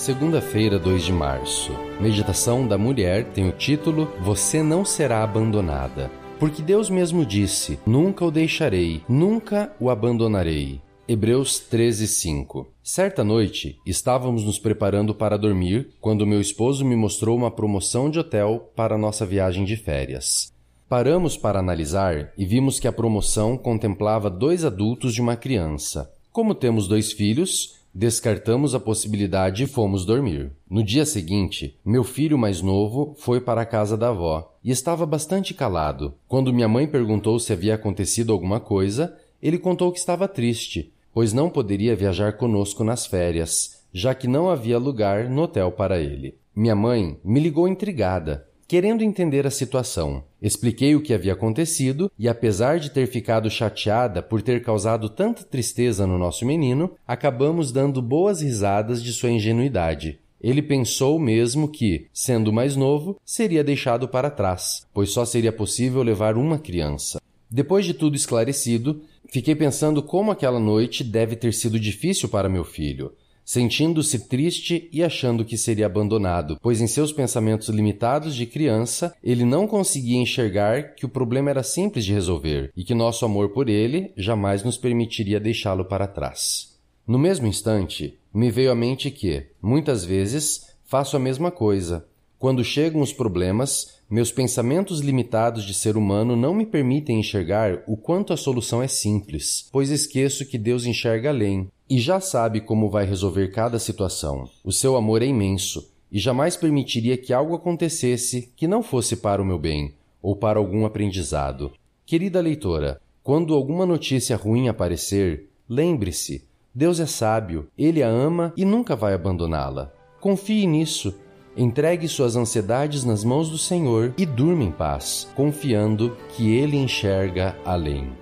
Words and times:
Segunda-feira, 0.00 0.78
2 0.78 1.04
de 1.04 1.12
março. 1.12 1.72
Meditação 2.00 2.66
da 2.66 2.78
mulher 2.78 3.32
tem 3.34 3.46
o 3.46 3.52
título 3.52 4.10
Você 4.22 4.62
não 4.62 4.82
será 4.82 5.22
abandonada. 5.22 6.10
Porque 6.38 6.62
Deus 6.62 6.88
mesmo 6.88 7.22
disse: 7.22 7.78
Nunca 7.84 8.24
o 8.24 8.30
deixarei, 8.30 9.02
nunca 9.06 9.70
o 9.78 9.90
abandonarei. 9.90 10.80
Hebreus 11.06 11.60
13:5. 11.70 12.68
Certa 12.82 13.22
noite, 13.22 13.78
estávamos 13.84 14.42
nos 14.42 14.58
preparando 14.58 15.14
para 15.14 15.36
dormir 15.36 15.90
quando 16.00 16.26
meu 16.26 16.40
esposo 16.40 16.82
me 16.82 16.96
mostrou 16.96 17.36
uma 17.36 17.50
promoção 17.50 18.08
de 18.08 18.18
hotel 18.18 18.72
para 18.74 18.96
nossa 18.96 19.26
viagem 19.26 19.66
de 19.66 19.76
férias. 19.76 20.50
Paramos 20.88 21.36
para 21.36 21.58
analisar 21.58 22.32
e 22.38 22.46
vimos 22.46 22.80
que 22.80 22.88
a 22.88 22.92
promoção 22.92 23.54
contemplava 23.54 24.30
dois 24.30 24.64
adultos 24.64 25.18
e 25.18 25.20
uma 25.20 25.36
criança. 25.36 26.10
Como 26.32 26.54
temos 26.54 26.88
dois 26.88 27.12
filhos, 27.12 27.79
Descartamos 27.92 28.74
a 28.74 28.80
possibilidade 28.80 29.64
e 29.64 29.66
fomos 29.66 30.04
dormir. 30.04 30.52
No 30.68 30.82
dia 30.82 31.04
seguinte, 31.04 31.76
meu 31.84 32.04
filho 32.04 32.38
mais 32.38 32.62
novo 32.62 33.14
foi 33.18 33.40
para 33.40 33.62
a 33.62 33.66
casa 33.66 33.96
da 33.96 34.10
avó 34.10 34.54
e 34.62 34.70
estava 34.70 35.04
bastante 35.04 35.52
calado. 35.52 36.14
Quando 36.28 36.52
minha 36.52 36.68
mãe 36.68 36.86
perguntou 36.86 37.38
se 37.40 37.52
havia 37.52 37.74
acontecido 37.74 38.32
alguma 38.32 38.60
coisa, 38.60 39.16
ele 39.42 39.58
contou 39.58 39.90
que 39.90 39.98
estava 39.98 40.28
triste, 40.28 40.92
pois 41.12 41.32
não 41.32 41.50
poderia 41.50 41.96
viajar 41.96 42.34
conosco 42.36 42.84
nas 42.84 43.06
férias, 43.06 43.82
já 43.92 44.14
que 44.14 44.28
não 44.28 44.48
havia 44.48 44.78
lugar 44.78 45.28
no 45.28 45.42
hotel 45.42 45.72
para 45.72 45.98
ele. 45.98 46.36
Minha 46.54 46.76
mãe 46.76 47.18
me 47.24 47.40
ligou 47.40 47.66
intrigada 47.66 48.46
querendo 48.70 49.02
entender 49.02 49.48
a 49.48 49.50
situação. 49.50 50.22
Expliquei 50.40 50.94
o 50.94 51.00
que 51.00 51.12
havia 51.12 51.32
acontecido 51.32 52.08
e, 52.16 52.28
apesar 52.28 52.78
de 52.78 52.88
ter 52.88 53.08
ficado 53.08 53.50
chateada 53.50 54.22
por 54.22 54.40
ter 54.42 54.62
causado 54.62 55.08
tanta 55.08 55.42
tristeza 55.42 56.06
no 56.06 56.16
nosso 56.16 56.46
menino, 56.46 56.92
acabamos 57.04 57.72
dando 57.72 58.00
boas 58.00 58.42
risadas 58.42 59.02
de 59.02 59.12
sua 59.12 59.28
ingenuidade. 59.28 60.20
Ele 60.40 60.62
pensou 60.62 61.18
mesmo 61.18 61.66
que, 61.66 62.06
sendo 62.14 62.52
mais 62.52 62.76
novo, 62.76 63.20
seria 63.24 63.64
deixado 63.64 64.06
para 64.06 64.30
trás, 64.30 64.86
pois 64.94 65.10
só 65.10 65.24
seria 65.24 65.50
possível 65.50 66.00
levar 66.04 66.36
uma 66.36 66.56
criança. 66.56 67.20
Depois 67.50 67.84
de 67.84 67.92
tudo 67.92 68.14
esclarecido, 68.14 69.02
fiquei 69.32 69.56
pensando 69.56 70.00
como 70.00 70.30
aquela 70.30 70.60
noite 70.60 71.02
deve 71.02 71.34
ter 71.34 71.52
sido 71.52 71.76
difícil 71.76 72.28
para 72.28 72.48
meu 72.48 72.62
filho 72.62 73.10
sentindo-se 73.50 74.28
triste 74.28 74.88
e 74.92 75.02
achando 75.02 75.44
que 75.44 75.58
seria 75.58 75.86
abandonado, 75.86 76.56
pois 76.62 76.80
em 76.80 76.86
seus 76.86 77.12
pensamentos 77.12 77.68
limitados 77.68 78.36
de 78.36 78.46
criança, 78.46 79.12
ele 79.24 79.44
não 79.44 79.66
conseguia 79.66 80.20
enxergar 80.20 80.94
que 80.94 81.04
o 81.04 81.08
problema 81.08 81.50
era 81.50 81.64
simples 81.64 82.04
de 82.04 82.12
resolver 82.12 82.70
e 82.76 82.84
que 82.84 82.94
nosso 82.94 83.24
amor 83.24 83.48
por 83.48 83.68
ele 83.68 84.12
jamais 84.16 84.62
nos 84.62 84.78
permitiria 84.78 85.40
deixá-lo 85.40 85.84
para 85.84 86.06
trás. 86.06 86.78
No 87.04 87.18
mesmo 87.18 87.48
instante, 87.48 88.16
me 88.32 88.52
veio 88.52 88.70
à 88.70 88.74
mente 88.76 89.10
que, 89.10 89.46
muitas 89.60 90.04
vezes, 90.04 90.68
faço 90.84 91.16
a 91.16 91.20
mesma 91.20 91.50
coisa. 91.50 92.06
Quando 92.38 92.62
chegam 92.62 93.00
os 93.00 93.12
problemas, 93.12 93.98
meus 94.08 94.30
pensamentos 94.30 95.00
limitados 95.00 95.64
de 95.64 95.74
ser 95.74 95.96
humano 95.96 96.36
não 96.36 96.54
me 96.54 96.64
permitem 96.64 97.18
enxergar 97.18 97.82
o 97.88 97.96
quanto 97.96 98.32
a 98.32 98.36
solução 98.36 98.80
é 98.80 98.86
simples, 98.86 99.68
pois 99.72 99.90
esqueço 99.90 100.46
que 100.46 100.56
Deus 100.56 100.86
enxerga 100.86 101.30
além 101.30 101.68
e 101.90 101.98
já 101.98 102.20
sabe 102.20 102.60
como 102.60 102.88
vai 102.88 103.04
resolver 103.04 103.48
cada 103.48 103.80
situação. 103.80 104.48
O 104.64 104.70
seu 104.70 104.96
amor 104.96 105.22
é 105.22 105.26
imenso 105.26 105.92
e 106.10 106.20
jamais 106.20 106.56
permitiria 106.56 107.16
que 107.16 107.32
algo 107.32 107.54
acontecesse 107.54 108.52
que 108.56 108.68
não 108.68 108.80
fosse 108.80 109.16
para 109.16 109.42
o 109.42 109.44
meu 109.44 109.58
bem 109.58 109.94
ou 110.22 110.36
para 110.36 110.60
algum 110.60 110.86
aprendizado. 110.86 111.72
Querida 112.06 112.40
leitora, 112.40 113.00
quando 113.24 113.54
alguma 113.54 113.84
notícia 113.84 114.36
ruim 114.36 114.68
aparecer, 114.68 115.48
lembre-se: 115.68 116.44
Deus 116.72 117.00
é 117.00 117.06
sábio, 117.06 117.66
Ele 117.76 118.02
a 118.02 118.08
ama 118.08 118.52
e 118.56 118.64
nunca 118.64 118.94
vai 118.94 119.12
abandoná-la. 119.12 119.92
Confie 120.20 120.66
nisso. 120.66 121.12
Entregue 121.56 122.06
suas 122.06 122.36
ansiedades 122.36 123.04
nas 123.04 123.24
mãos 123.24 123.50
do 123.50 123.58
Senhor 123.58 124.14
e 124.16 124.24
durma 124.24 124.62
em 124.62 124.70
paz, 124.70 125.28
confiando 125.34 126.16
que 126.36 126.54
Ele 126.54 126.76
enxerga 126.76 127.56
além. 127.64 128.12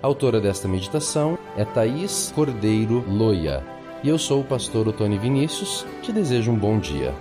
A 0.00 0.06
autora 0.06 0.40
desta 0.40 0.68
meditação 0.68 1.36
é 1.56 1.64
Thaís 1.64 2.32
Cordeiro 2.32 3.04
Loia. 3.08 3.64
E 4.04 4.08
eu 4.08 4.16
sou 4.16 4.42
o 4.42 4.44
pastor 4.44 4.86
Otônio 4.86 5.18
Vinícius. 5.18 5.84
Te 6.02 6.12
desejo 6.12 6.52
um 6.52 6.56
bom 6.56 6.78
dia. 6.78 7.12